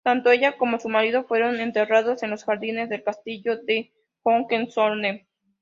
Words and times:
Tanto 0.03 0.31
ella 0.31 0.57
como 0.57 0.79
su 0.79 0.89
marido 0.89 1.25
fueron 1.25 1.59
enterrados 1.61 2.23
en 2.23 2.31
los 2.31 2.43
jardines 2.43 2.89
del 2.89 3.03
castillo 3.03 3.57
de 3.57 3.93
Hohenzollern. 4.23 5.27